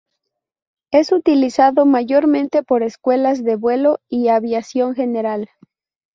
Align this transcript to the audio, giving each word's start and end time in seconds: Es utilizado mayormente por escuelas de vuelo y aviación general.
Es 0.91 1.11
utilizado 1.11 1.85
mayormente 1.85 2.63
por 2.63 2.81
escuelas 2.81 3.43
de 3.43 3.55
vuelo 3.55 3.99
y 4.09 4.29
aviación 4.29 4.95
general. 4.95 5.51